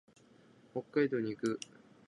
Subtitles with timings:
[0.73, 1.59] 北海道に行く。